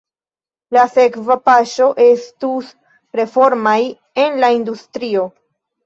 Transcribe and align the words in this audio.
La 0.77 0.85
sekva 0.93 1.37
paŝo 1.51 1.91
estus 2.07 2.73
reformoj 3.23 3.79
en 4.27 4.45
la 4.45 4.55
industrio. 4.61 5.33